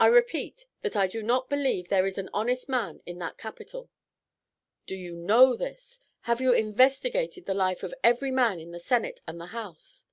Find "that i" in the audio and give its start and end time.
0.80-1.06